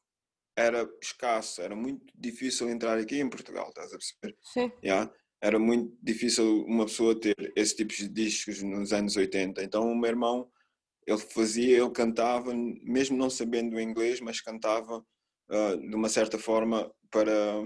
[0.55, 4.37] era escasso, era muito difícil entrar aqui em Portugal, estás a perceber?
[4.43, 4.71] Sim.
[4.83, 5.11] Yeah?
[5.41, 9.63] Era muito difícil uma pessoa ter esse tipo de discos nos anos 80.
[9.63, 10.51] Então o meu irmão
[11.05, 14.97] ele fazia, ele cantava, mesmo não sabendo inglês, mas cantava
[15.49, 17.61] uh, de uma certa forma para,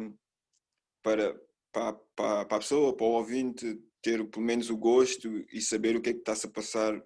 [1.02, 1.40] para,
[1.72, 6.02] para, para, a pessoa, para o ouvinte, ter pelo menos o gosto e saber o
[6.02, 7.02] que é que está-se a passar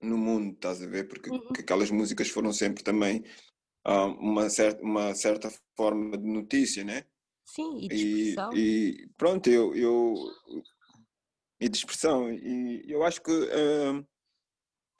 [0.00, 1.08] no mundo, estás a ver?
[1.08, 1.48] Porque uhum.
[1.58, 3.24] aquelas músicas foram sempre também
[3.86, 7.04] uh, uma, certa, uma certa forma de notícia, né?
[7.44, 8.52] Sim, e de expressão.
[8.54, 10.14] E, e pronto, eu, eu.
[11.60, 12.30] E de expressão.
[12.30, 13.30] E eu acho que.
[13.30, 14.06] Uh,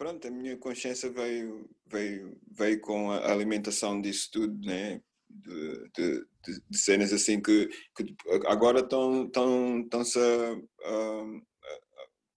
[0.02, 5.00] pronto, a minha consciência veio, veio, veio com a alimentação disso tudo, né?
[5.30, 6.26] De, de,
[6.68, 8.14] de, cenas assim que, que
[8.48, 11.24] agora estão estão estão-se a,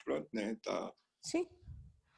[0.04, 0.52] pronto, né?
[0.52, 0.94] Está.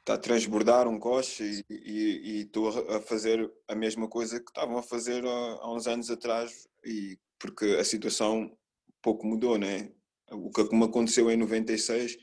[0.00, 4.82] Está a transbordar um coche e estou a fazer a mesma coisa que estavam a
[4.82, 8.54] fazer há, há uns anos atrás e porque a situação
[9.02, 9.90] pouco mudou, né?
[10.30, 12.16] O que me aconteceu em 96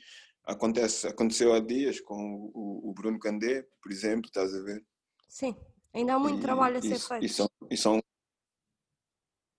[0.46, 4.84] acontece, aconteceu há dias com o, o Bruno Candé, por exemplo, estás a ver?
[5.28, 5.56] Sim,
[5.92, 7.24] ainda há muito e, trabalho a ser feito.
[7.24, 8.00] E são, e são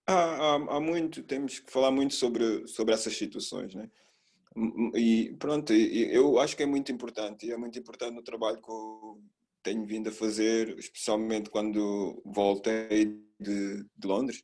[0.08, 3.92] há, há, há, muito, temos que falar muito sobre, sobre essas situações, né?
[4.96, 8.72] E pronto, eu acho que é muito importante, e é muito importante no trabalho que
[8.72, 9.22] eu
[9.62, 14.44] tenho vindo a fazer, especialmente quando voltei de, de Londres.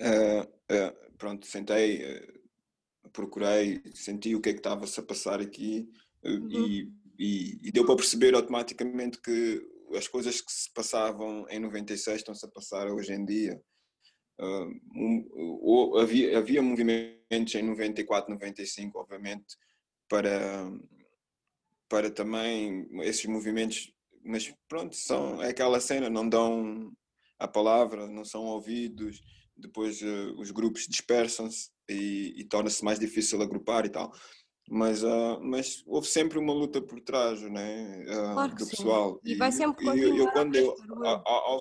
[0.00, 2.33] Uh, uh, pronto, sentei, uh,
[3.14, 5.88] procurei, senti o que é que estava-se a passar aqui
[6.22, 6.50] eh, uhum.
[6.50, 9.62] e, e, e, deu para perceber automaticamente que
[9.96, 13.62] as coisas que se passavam em 96 estão-se a passar hoje em dia.
[14.40, 19.56] Um, havia, havia movimentos em 94, 95, obviamente,
[20.08, 20.72] para,
[21.88, 23.92] para também esses movimentos,
[24.24, 26.92] mas pronto, são, é aquela cena, não dão
[27.38, 29.22] a palavra, não são ouvidos,
[29.56, 34.12] depois uh, os grupos dispersam-se e, e torna-se mais difícil agrupar e tal.
[34.68, 39.20] Mas, uh, mas houve sempre uma luta por trás né, uh, claro do pessoal.
[39.24, 40.08] E, e vai sempre continuar.
[40.08, 41.60] Eu, eu, quando eu, ao,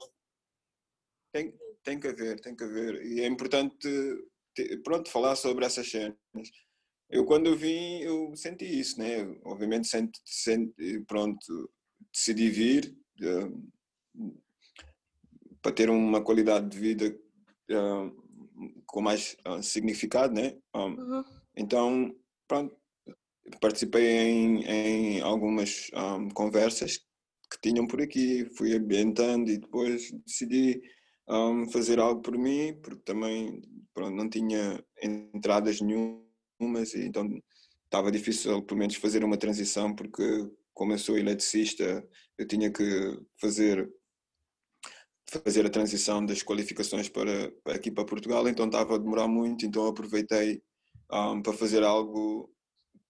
[1.34, 1.54] tem,
[1.84, 3.06] tem que haver, tem que haver.
[3.06, 3.88] E é importante
[4.84, 6.16] pronto, falar sobre essas cenas.
[7.10, 9.24] Eu quando eu vim, eu senti isso, né?
[9.44, 11.72] Obviamente senti, senti pronto,
[12.12, 14.42] decidi vir uh,
[15.62, 17.23] para ter uma qualidade de vida
[17.72, 20.56] uh, com mais uh, significado, né?
[20.74, 21.24] Um, uhum.
[21.56, 22.16] Então,
[22.48, 22.76] pronto,
[23.60, 26.98] participei em, em algumas um, conversas
[27.52, 30.82] que tinham por aqui, fui ambientando e depois decidi
[31.30, 33.62] um, fazer algo por mim, porque também
[33.94, 37.30] pronto, não tinha entradas nenhumas e então
[37.86, 42.04] estava difícil pelo menos fazer uma transição porque como eu sou eletricista
[42.38, 43.88] eu tinha que fazer
[45.26, 49.66] fazer a transição das qualificações para, para aqui para Portugal então estava a demorar muito
[49.66, 50.62] então aproveitei
[51.12, 52.54] um, para fazer algo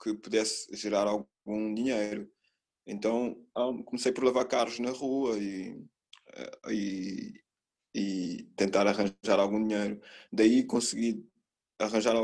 [0.02, 2.30] que pudesse gerar algum dinheiro
[2.86, 5.82] então um, comecei por lavar carros na rua e,
[6.36, 7.34] eh, e,
[7.96, 10.02] e tentar arranjar algum dinheiro.
[10.32, 11.26] Daí consegui
[11.80, 12.16] arranjar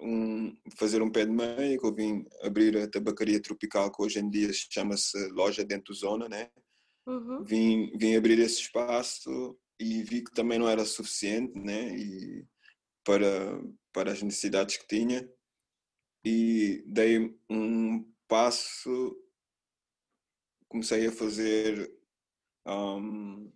[0.00, 4.18] um, fazer um pé de meia, que eu vim abrir a tabacaria tropical, que hoje
[4.18, 6.50] em dia chama-se Loja Dentro Zona, né?
[7.08, 7.42] Uhum.
[7.42, 11.96] Vim, vim abrir esse espaço e vi que também não era suficiente, né?
[11.96, 12.46] E
[13.02, 15.26] para, para as necessidades que tinha.
[16.22, 19.16] E dei um passo,
[20.68, 21.90] comecei a fazer
[22.66, 23.50] um,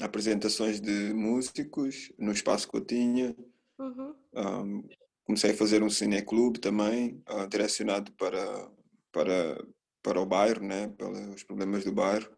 [0.00, 3.36] apresentações de músicos no espaço que eu tinha.
[3.78, 4.14] Uhum.
[4.34, 4.88] Um,
[5.24, 8.70] comecei a fazer um cineclube também, uh, direcionado para,
[9.12, 9.66] para,
[10.02, 10.88] para o bairro, né?
[10.88, 12.35] pelos problemas do bairro.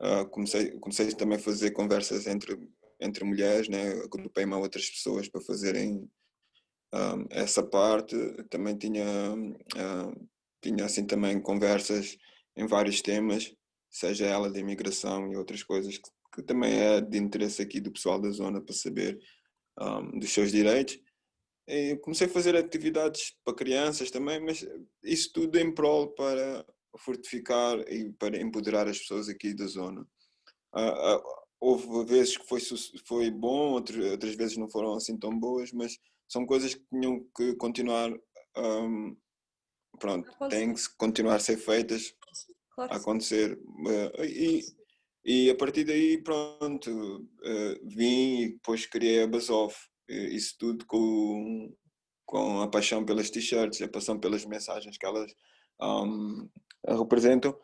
[0.00, 2.56] Uh, comecei, comecei também a fazer conversas entre,
[3.00, 3.90] entre mulheres, né?
[4.04, 6.08] agrupei-me a outras pessoas para fazerem
[6.94, 8.16] um, essa parte.
[8.48, 10.28] Também tinha, uh,
[10.62, 12.16] tinha assim também conversas
[12.56, 13.54] em vários temas,
[13.90, 16.08] seja ela de imigração e outras coisas que
[16.38, 19.18] que também é de interesse aqui do pessoal da zona para saber
[19.80, 20.98] um, dos seus direitos.
[21.66, 24.66] E comecei a fazer atividades para crianças também, mas
[25.02, 26.64] isso tudo em prol para
[26.98, 30.06] fortificar e para empoderar as pessoas aqui da zona.
[30.74, 31.22] Uh, uh,
[31.60, 32.60] houve vezes que foi,
[33.06, 37.54] foi bom, outras, vezes não foram assim tão boas, mas são coisas que tinham que
[37.56, 38.12] continuar,
[38.56, 39.16] um,
[39.98, 42.14] pronto, têm que continuar a ser feitas,
[42.74, 43.58] claro a acontecer.
[43.58, 44.64] Uh, e,
[45.24, 47.28] e a partir daí, pronto,
[47.84, 49.74] vim e depois criei a Basov.
[50.08, 51.74] Isso tudo com,
[52.24, 55.30] com a paixão pelas t-shirts, a paixão pelas mensagens que elas
[55.80, 56.48] um,
[56.86, 57.56] representam.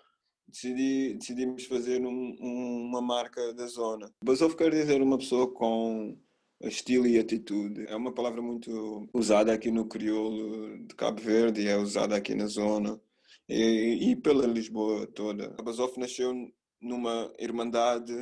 [0.46, 4.12] Decidi, decidimos fazer um, uma marca da zona.
[4.22, 6.16] Basov quer dizer uma pessoa com
[6.60, 7.86] estilo e atitude.
[7.88, 12.46] É uma palavra muito usada aqui no crioulo de Cabo Verde é usada aqui na
[12.46, 13.00] zona
[13.48, 15.54] e, e pela Lisboa toda.
[15.58, 16.32] A Basov nasceu
[16.80, 18.14] numa irmandade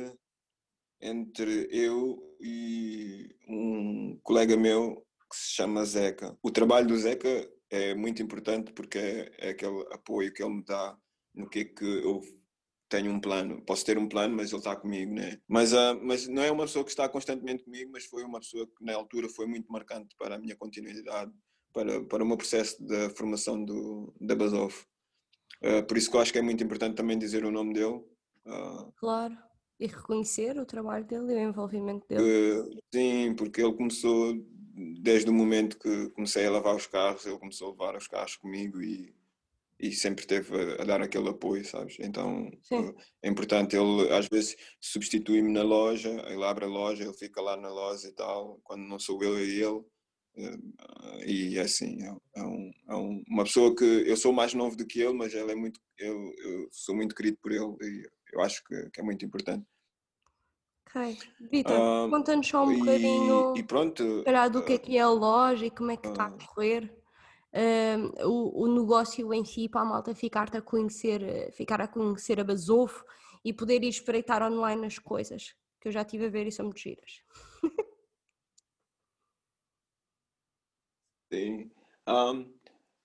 [1.01, 6.37] entre eu e um colega meu que se chama Zeca.
[6.41, 10.63] O trabalho do Zeca é muito importante porque é, é aquele apoio que ele me
[10.63, 10.97] dá
[11.33, 12.21] no que é que eu
[12.89, 13.61] tenho um plano.
[13.65, 15.39] Posso ter um plano, mas ele está comigo, né?
[15.47, 18.67] Mas, uh, mas não é uma pessoa que está constantemente comigo, mas foi uma pessoa
[18.67, 21.31] que na altura foi muito marcante para a minha continuidade,
[21.73, 24.73] para, para o meu processo da formação do, da Basov.
[25.63, 28.03] Uh, por isso que eu acho que é muito importante também dizer o nome dele,
[28.45, 29.37] Uh, claro,
[29.79, 32.81] e reconhecer o trabalho dele e o envolvimento dele.
[32.93, 34.35] Sim, porque ele começou,
[34.73, 38.35] desde o momento que comecei a lavar os carros, ele começou a levar os carros
[38.35, 39.13] comigo e,
[39.79, 41.97] e sempre teve a, a dar aquele apoio, sabes?
[41.99, 47.13] Então uh, é importante, ele às vezes substitui-me na loja, ele abre a loja, ele
[47.13, 49.83] fica lá na loja e tal, quando não sou eu e ele.
[50.35, 54.55] Uh, e é assim, é, é, um, é um, uma pessoa que eu sou mais
[54.55, 57.75] novo do que ele, mas ele é muito, eu, eu sou muito querido por ele
[57.81, 59.63] e eu acho que, que é muito importante.
[60.87, 61.17] Ok.
[61.51, 65.65] Vitor, uh, conta-nos só um bocadinho e pronto, do que é que é a loja
[65.65, 66.31] e como é que está a ah.
[66.31, 66.93] correr.
[68.25, 72.43] O, o, negócio em si para a malta ficar a conhecer, ficar a conhecer a
[72.43, 73.05] Basofo
[73.45, 76.65] e poder ir espreitar online as coisas que eu já estive a ver e são
[76.65, 77.21] muito giras.
[81.31, 81.69] Sim.
[82.07, 82.53] Um,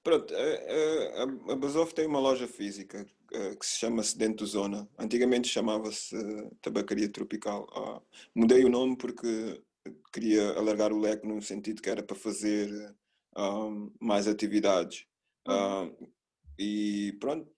[0.03, 4.89] pronto, a, a, a Basofo tem uma loja física que se chama Dentro Zona.
[4.99, 6.17] Antigamente chamava-se
[6.61, 7.67] Tabacaria Tropical.
[7.75, 8.03] Ah,
[8.35, 9.63] mudei o nome porque
[10.13, 12.69] queria alargar o leque no sentido que era para fazer
[13.37, 15.07] um, mais atividades.
[15.47, 16.09] Um,
[16.59, 17.51] e pronto,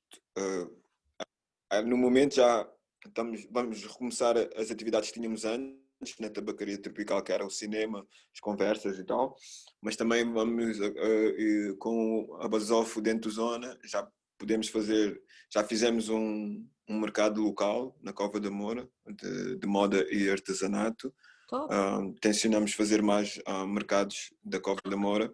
[1.86, 2.68] no momento já
[3.06, 5.80] estamos, vamos recomeçar as atividades que tínhamos antes,
[6.18, 9.36] na tabacaria tropical, que era o cinema, as conversas e tal,
[9.80, 15.20] mas também vamos uh, uh, com a Basofo dentro da zona, já podemos fazer,
[15.52, 21.14] já fizemos um, um mercado local na Cova da Moura, de, de moda e artesanato.
[21.52, 25.32] Uh, tencionamos fazer mais mercados da Cova da Moura.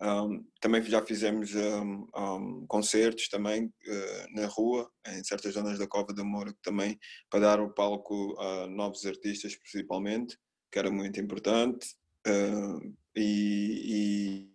[0.00, 5.86] Um, também já fizemos um, um, concertos também uh, na rua, em certas zonas da
[5.86, 6.98] Cova da Moura, também
[7.30, 10.38] para dar o palco a novos artistas principalmente,
[10.70, 11.94] que era muito importante.
[12.26, 14.48] Uh, e,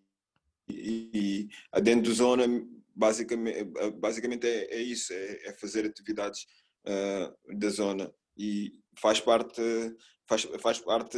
[0.70, 2.46] e, e, e dentro da zona,
[2.96, 3.64] basicamente,
[4.00, 6.46] basicamente é, é isso, é, é, fazer atividades
[6.86, 9.62] uh, da zona e faz parte,
[10.28, 11.18] faz, faz parte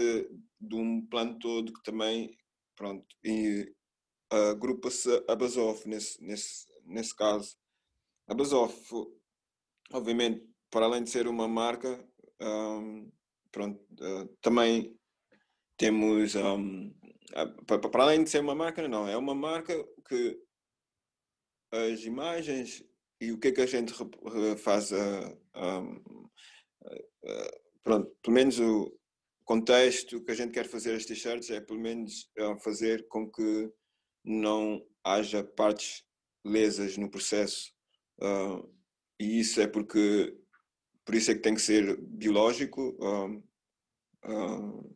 [0.60, 2.36] de um plano todo que também,
[2.76, 3.72] pronto, e,
[4.52, 7.56] agrupa-se a Basof nesse, nesse, nesse caso.
[8.28, 8.92] A Basof,
[9.92, 12.04] obviamente, para além de ser uma marca,
[12.42, 13.12] um,
[13.52, 14.98] pronto, uh, também
[15.78, 16.94] temos, um,
[17.66, 19.74] para além de ser uma marca, não, é uma marca
[20.08, 20.40] que
[21.74, 22.84] as imagens
[23.20, 23.94] e o que é que a gente
[24.58, 26.28] faz, uh, um,
[26.84, 28.94] uh, pronto, pelo menos o
[29.44, 32.30] contexto que a gente quer fazer as t-shirts é pelo menos
[32.62, 33.72] fazer com que
[34.24, 36.06] não haja partes
[36.46, 37.74] lesas no processo.
[38.22, 38.70] Uh,
[39.20, 40.38] e isso é porque,
[41.06, 42.96] por isso é que tem que ser biológico.
[43.00, 43.44] Uh,
[44.26, 44.94] uh,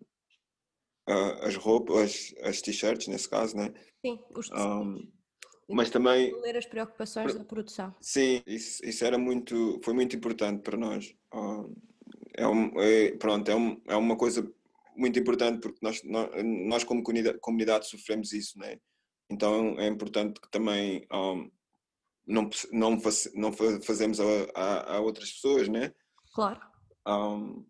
[1.41, 3.73] as roupas, as, as t-shirts, nesse caso, né?
[4.05, 5.11] Sim, os um,
[5.69, 7.93] mas também ler as preocupações da produção.
[7.99, 11.13] Sim, isso, isso era muito, foi muito importante para nós.
[12.35, 14.49] é, um, é, pronto, é, um, é uma coisa
[14.95, 18.79] muito importante porque nós, nós, como comunidade, comunidade sofremos isso, né?
[19.29, 21.51] Então é importante que também um,
[22.25, 24.23] não, não, faz, não fazemos a,
[24.55, 25.93] a, a, outras pessoas, né?
[26.33, 26.59] Claro.
[27.07, 27.65] Um,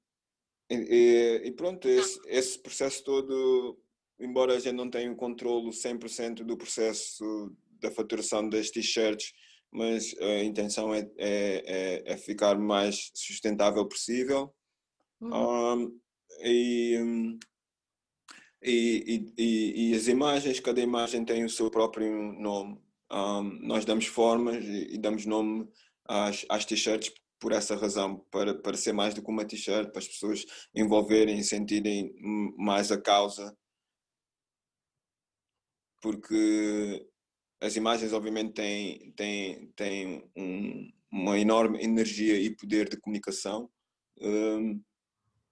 [0.69, 3.79] e, e, pronto, esse, esse, processo todo,
[4.19, 9.33] embora a gente não tenha o controle 100% do processo da faturação das t-shirts,
[9.71, 11.63] mas a intenção é, é,
[12.07, 14.53] é, é ficar mais sustentável possível.
[15.19, 15.73] Uhum.
[15.73, 15.99] Um,
[16.41, 17.37] e,
[18.61, 22.81] e, e, e, as imagens, cada imagem tem o seu próprio nome.
[23.11, 25.67] Um, nós damos formas e, e damos nome
[26.05, 29.99] às, às t-shirts por essa razão, para, para ser mais do que uma t-shirt, para
[29.99, 32.13] as pessoas envolverem e sentirem
[32.57, 33.55] mais a causa.
[36.01, 37.07] Porque
[37.61, 43.69] as imagens, obviamente, têm, têm, têm um, uma enorme energia e poder de comunicação
[44.21, 44.81] um,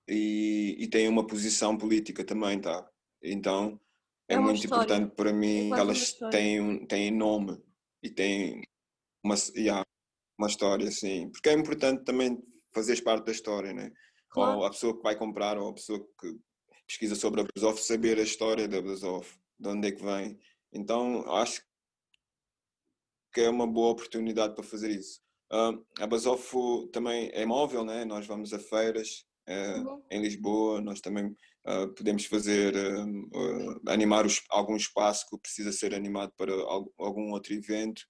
[0.08, 2.88] e, e têm uma posição política também, tá?
[3.22, 3.80] Então
[4.28, 4.84] é, é muito história.
[4.84, 7.60] importante para mim é elas têm, têm nome
[8.04, 8.62] e têm
[9.24, 9.84] uma, yeah,
[10.38, 11.30] uma história, sim.
[11.32, 12.38] Porque é importante também
[12.74, 13.92] fazer parte da história, né?
[14.30, 14.60] Claro.
[14.60, 16.38] Ou a pessoa que vai comprar, ou a pessoa que
[16.86, 20.38] pesquisa sobre a Brasoff, saber a história da Brasoff, de onde é que vem.
[20.72, 21.62] Então acho
[23.36, 25.20] que é uma boa oportunidade para fazer isso.
[26.00, 28.06] A Basofo também é móvel, né?
[28.06, 30.02] nós vamos a feiras uh, uhum.
[30.10, 31.36] em Lisboa, nós também
[31.68, 36.54] Uh, podemos fazer, uh, uh, animar os, algum espaço que precisa ser animado para
[37.00, 38.04] algum outro evento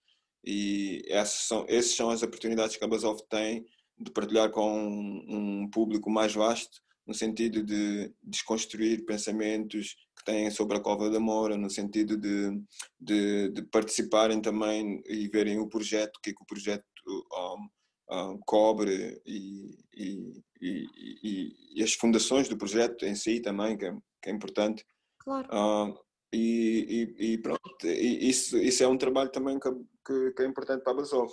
[0.44, 3.66] e essas são, essas são as oportunidades que a Basov tem
[3.98, 10.50] de partilhar com um, um público mais vasto no sentido de desconstruir pensamentos que têm
[10.50, 12.60] sobre a Cova da Moura, no sentido de,
[13.00, 17.68] de, de participarem também e verem o projeto, o que é que o projeto um,
[18.12, 23.96] um, cobre e, e, e, e, as fundações do projeto em si também, que é,
[24.22, 24.84] que é importante.
[25.20, 25.48] Claro.
[25.52, 29.70] Uh, e, e, pronto, isso, isso é um trabalho também que,
[30.06, 31.32] que, que é importante para a Basov.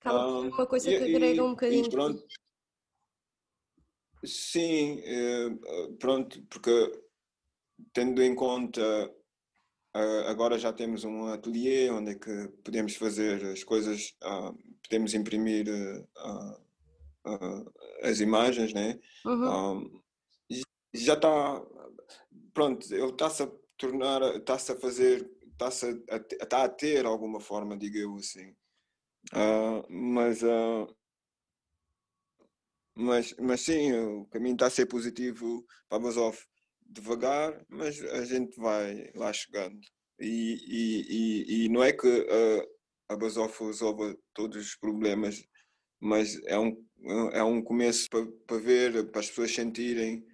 [0.00, 1.90] Acaba uma coisa que agrega um bocadinho.
[1.90, 2.24] pronto.
[4.24, 5.50] Sim, eh,
[5.98, 7.02] pronto, porque
[7.92, 8.82] tendo em conta
[10.26, 15.66] agora já temos um ateliê onde é que podemos fazer as coisas, ah, podemos imprimir
[16.16, 16.60] ah,
[17.26, 17.72] uh,
[18.02, 18.98] as imagens, né?
[19.24, 19.76] Uhum.
[19.78, 20.02] Um,
[20.94, 21.62] já está,
[22.52, 27.76] pronto, ele está-se a tornar, está-se a fazer, está-se a, está a ter alguma forma,
[27.76, 28.54] digo eu assim.
[29.88, 30.42] Mas,
[32.94, 36.36] mas, mas sim, o caminho está a ser positivo para a Basov
[36.86, 39.78] devagar, mas a gente vai lá chegando.
[40.20, 42.68] E, e, e, e não é que uh,
[43.08, 45.42] a Basov resolva todos os problemas,
[46.00, 46.76] mas é um,
[47.32, 50.24] é um começo para, para ver, para as pessoas sentirem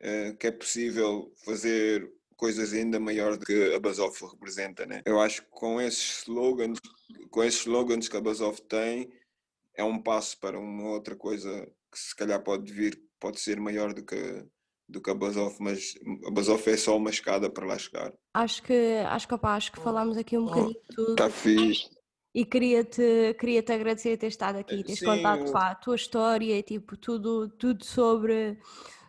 [0.00, 5.02] uh, que é possível fazer coisas ainda maiores do que a Basoff representa, né?
[5.04, 6.78] Eu acho que com esses slogans,
[7.30, 9.10] com esses slogans que a Basoff tem,
[9.74, 13.94] é um passo para uma outra coisa que se calhar pode vir, pode ser maior
[13.94, 14.44] do que
[14.86, 15.94] do que a Basof, mas
[16.26, 18.12] a Basof é só uma escada para lá chegar.
[18.34, 21.10] Acho que acho que, opa, acho que falámos aqui um bocadinho de tudo.
[21.12, 21.88] Está fixe.
[22.34, 25.94] E queria-te queria -te agradecer ter estado aqui, teres Sim, contado eu- pá, a tua
[25.94, 28.58] história, tipo, tudo, tudo sobre,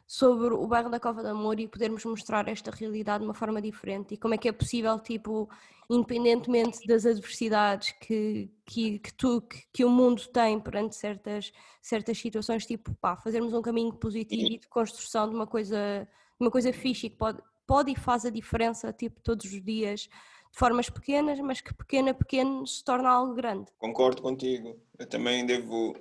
[0.08, 3.62] sobre o bairro da Cova de Amor e podermos mostrar esta realidade de uma forma
[3.62, 5.49] diferente e como é que é possível, tipo,
[5.89, 11.51] independentemente das adversidades que, que, que, tu, que, que o mundo tem perante certas,
[11.82, 16.08] certas situações, tipo, pá, fazermos um caminho positivo e de construção de uma coisa,
[16.39, 20.60] uma coisa fixe que pode, pode e faz a diferença, tipo, todos os dias, de
[20.60, 23.72] formas pequenas, mas que pequeno a pequeno se torna algo grande.
[23.80, 24.80] Concordo contigo.
[24.99, 25.95] Eu também devo,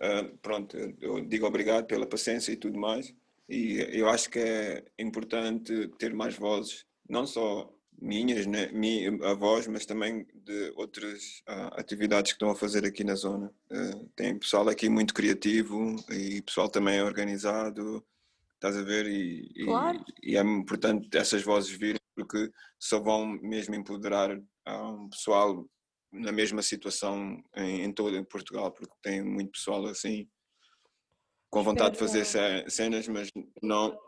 [0.00, 3.14] ah, pronto, eu digo obrigado pela paciência e tudo mais.
[3.50, 7.68] E eu acho que é importante ter mais vozes, não só
[8.00, 8.70] minhas, né,
[9.24, 13.52] a voz, mas também de outras ah, atividades que estão a fazer aqui na zona.
[13.70, 18.06] Ah, tem pessoal aqui muito criativo e pessoal também organizado,
[18.54, 19.06] estás a ver?
[19.06, 20.04] E, e- Claro.
[20.22, 25.68] e é importante essas vozes virem porque só vão mesmo empoderar ah, um pessoal
[26.12, 30.28] na mesma situação em, em todo em Portugal, porque tem muito pessoal assim
[31.50, 33.30] com vontade de fazer ce- cenas, mas
[33.62, 33.98] não.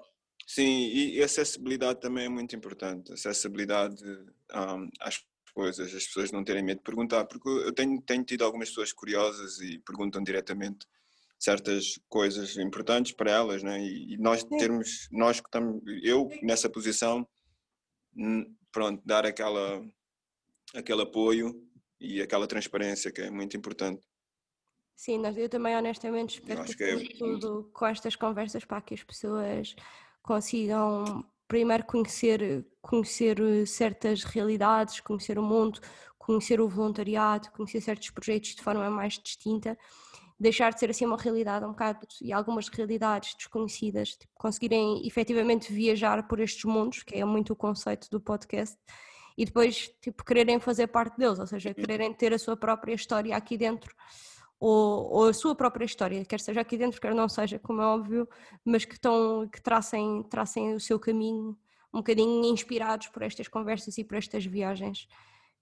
[0.47, 3.13] Sim, e, acessibilidade também é muito importante.
[3.13, 4.03] Acessibilidade
[4.51, 5.23] ahm, às
[5.55, 8.93] coisas, as pessoas não terem medo de perguntar, porque eu tenho, tenho tido algumas pessoas
[8.93, 10.87] curiosas e perguntam diretamente
[11.39, 13.81] certas coisas importantes para elas, né?
[13.81, 17.27] E, e nós termos, nós que estamos, eu nessa posição,
[18.71, 19.85] pronto, dar aquela,
[20.75, 21.67] aquele apoio
[22.01, 24.07] e aquela transparência que é muito importante.
[24.95, 28.95] Sim, nós- eu também honestamente espero que, que é- tudo com estas conversas para que
[28.95, 29.75] as pessoas
[30.23, 35.81] consigam primeiro conhecer, conhecer eh, certas realidades, conhecer o mundo,
[36.19, 39.77] conhecer o voluntariado, conhecer certos projetos de forma mais distinta,
[40.39, 45.73] deixar de ser assim uma realidade um bocado e algumas realidades desconhecidas, tipo, conseguirem efetivamente
[45.73, 48.79] viajar por estes mundos, que é muito o conceito do podcast,
[49.37, 53.37] e depois tipo quererem fazer parte deles, ou seja, quererem ter a sua própria história
[53.37, 53.95] aqui dentro
[54.63, 57.85] ou, ou a sua própria história, quer seja aqui dentro, quer não seja, como é
[57.85, 58.29] óbvio,
[58.65, 61.59] mas que, estão, que tracem, tracem o seu caminho
[61.93, 65.09] um bocadinho inspirados por estas conversas e por estas viagens,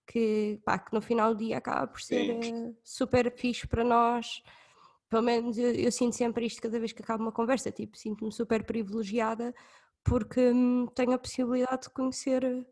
[0.06, 4.42] que, pá, que no final do dia acaba por ser eh, super fixe para nós.
[5.08, 8.30] Pelo menos eu, eu sinto sempre isto cada vez que acaba uma conversa, tipo, sinto-me
[8.30, 9.54] super privilegiada
[10.04, 12.66] porque hum, tenho a possibilidade de conhecer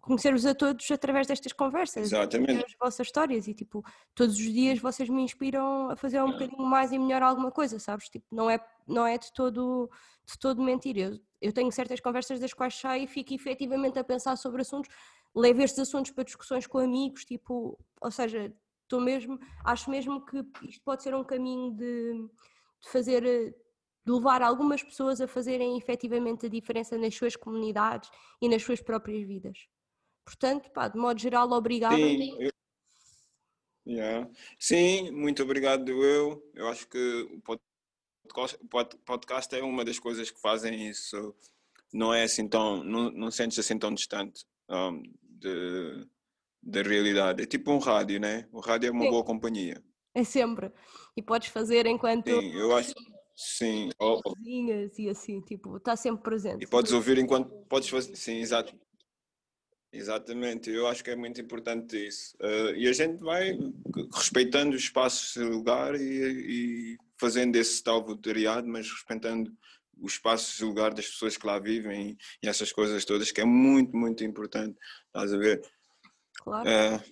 [0.00, 2.64] conhecer-vos a todos através destas conversas, Exatamente.
[2.64, 3.84] as vossas histórias e tipo,
[4.14, 7.78] todos os dias vocês me inspiram a fazer um bocadinho mais e melhor alguma coisa,
[7.78, 8.08] sabes?
[8.08, 9.90] Tipo, não é, não é de todo,
[10.26, 11.00] de todo mentira.
[11.00, 14.90] Eu, eu tenho certas conversas das quais saio e fico efetivamente a pensar sobre assuntos,
[15.34, 20.44] levo estes assuntos para discussões com amigos, tipo, ou seja, estou mesmo, acho mesmo que
[20.62, 22.12] isto pode ser um caminho de,
[22.82, 28.10] de fazer, de levar algumas pessoas a fazerem efetivamente a diferença nas suas comunidades
[28.42, 29.68] e nas suas próprias vidas.
[30.30, 31.96] Portanto, pá, de modo geral, obrigada.
[31.96, 32.50] Sim, eu-
[33.86, 34.30] Yeah.
[34.58, 36.48] Sim, muito obrigado eu.
[36.54, 37.40] Eu acho que o
[39.04, 41.34] podcast, é uma das coisas que fazem isso.
[41.92, 46.06] Não é assim tão, não, não sentes assim tão distante um, de,
[46.62, 47.42] da realidade.
[47.42, 48.46] É tipo um rádio, né?
[48.52, 49.10] O rádio é uma Sim.
[49.10, 49.82] boa companhia.
[50.14, 50.70] É sempre.
[51.16, 52.94] E podes fazer enquanto Sim, eu acho.
[53.34, 53.90] Sim,
[54.22, 56.62] cozinhas e assim, tipo, está sempre presente.
[56.62, 58.14] e podes ouvir enquanto podes fazer.
[58.14, 58.78] Sim, exato.
[59.92, 62.36] Exatamente, eu acho que é muito importante isso.
[62.40, 63.58] Eh, e a gente vai
[64.14, 69.52] respeitando os espaços de lugar e, e fazendo esse tal voluntariado, mas respeitando
[69.98, 73.44] os espaços de lugar das pessoas que lá vivem e essas coisas todas, que é
[73.44, 74.78] muito, muito importante.
[75.06, 75.60] Estás a ver?
[76.38, 76.68] Claro.
[76.68, 77.04] Eh,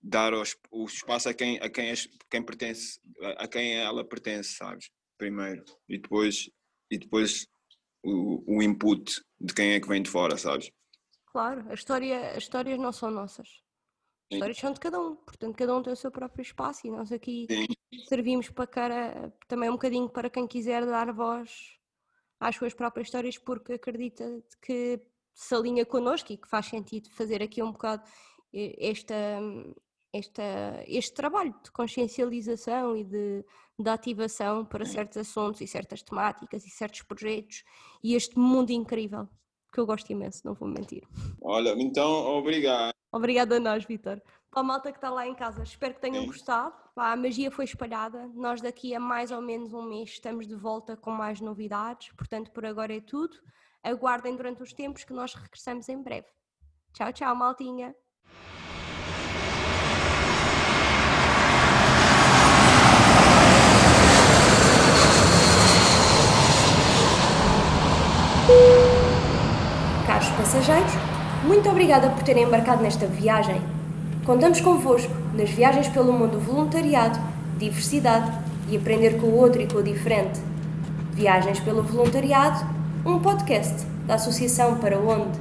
[0.00, 4.04] dar os- o espaço a quem, a quem, as- quem pertence, a a quem ela
[4.04, 4.90] pertence, sabes?
[5.18, 5.64] Primeiro.
[5.88, 6.48] E depois,
[6.90, 7.46] e depois
[8.02, 10.70] o, o input de quem é que vem de fora, sabes?
[11.32, 13.48] Claro, a história, as histórias não são nossas.
[14.30, 16.90] As histórias são de cada um, portanto cada um tem o seu próprio espaço e
[16.90, 17.66] nós aqui Sim.
[18.06, 21.78] servimos para cara, também um bocadinho para quem quiser dar voz
[22.38, 25.00] às suas próprias histórias porque acredita que
[25.34, 28.02] se alinha connosco e que faz sentido fazer aqui um bocado
[28.52, 29.14] esta,
[30.12, 33.44] esta, este trabalho de consciencialização e de,
[33.78, 37.64] de ativação para certos assuntos e certas temáticas e certos projetos
[38.02, 39.28] e este mundo incrível
[39.72, 41.02] que eu gosto imenso, não vou mentir.
[41.40, 42.92] Olha, então, obrigado.
[43.10, 44.20] Obrigada a nós, Vitor.
[44.50, 46.26] Para a malta que está lá em casa, espero que tenham Sim.
[46.26, 46.74] gostado.
[46.94, 48.28] Pá, a magia foi espalhada.
[48.34, 52.12] Nós daqui a mais ou menos um mês estamos de volta com mais novidades.
[52.16, 53.34] Portanto, por agora é tudo.
[53.82, 56.28] Aguardem durante os tempos que nós regressamos em breve.
[56.92, 57.94] Tchau, tchau, maltinha.
[70.52, 70.92] Passageiros,
[71.44, 73.62] muito obrigada por terem embarcado nesta viagem.
[74.26, 77.18] Contamos convosco nas viagens pelo mundo voluntariado,
[77.58, 78.30] diversidade
[78.68, 80.38] e aprender com o outro e com o diferente.
[81.12, 82.66] Viagens pelo Voluntariado,
[83.04, 85.38] um podcast da Associação Para Onde.